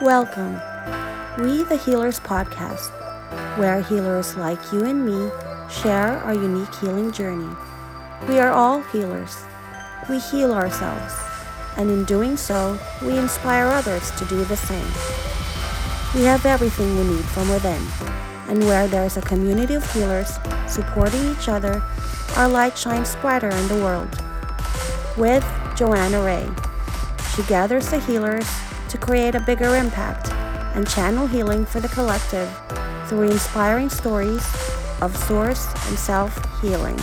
[0.00, 0.54] Welcome.
[1.36, 2.88] We the Healers Podcast,
[3.58, 5.30] where healers like you and me
[5.68, 7.54] share our unique healing journey.
[8.26, 9.44] We are all healers.
[10.08, 11.12] We heal ourselves,
[11.76, 14.88] and in doing so, we inspire others to do the same.
[16.14, 17.86] We have everything we need from within,
[18.48, 21.82] and where there is a community of healers supporting each other,
[22.38, 24.08] our light shines brighter in the world.
[25.18, 25.44] With
[25.76, 26.48] Joanna Ray,
[27.40, 28.46] she gathers the healers
[28.88, 30.30] to create a bigger impact
[30.74, 32.50] and channel healing for the collective
[33.06, 34.44] through inspiring stories
[35.00, 36.98] of source and self healing.